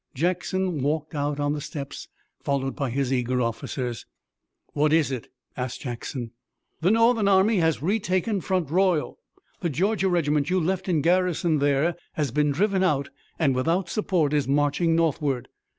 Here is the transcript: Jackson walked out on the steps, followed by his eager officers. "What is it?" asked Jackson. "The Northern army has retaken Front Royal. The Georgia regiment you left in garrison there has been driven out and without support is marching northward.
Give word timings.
Jackson 0.15 0.81
walked 0.81 1.13
out 1.13 1.39
on 1.39 1.53
the 1.53 1.61
steps, 1.61 2.07
followed 2.41 2.75
by 2.75 2.89
his 2.89 3.13
eager 3.13 3.39
officers. 3.39 4.07
"What 4.73 4.91
is 4.91 5.11
it?" 5.11 5.29
asked 5.55 5.81
Jackson. 5.81 6.31
"The 6.81 6.89
Northern 6.89 7.27
army 7.27 7.57
has 7.57 7.83
retaken 7.83 8.41
Front 8.41 8.71
Royal. 8.71 9.19
The 9.59 9.69
Georgia 9.69 10.09
regiment 10.09 10.49
you 10.49 10.59
left 10.59 10.89
in 10.89 11.03
garrison 11.03 11.59
there 11.59 11.95
has 12.13 12.31
been 12.31 12.49
driven 12.51 12.81
out 12.81 13.11
and 13.37 13.53
without 13.53 13.89
support 13.89 14.33
is 14.33 14.47
marching 14.47 14.95
northward. 14.95 15.49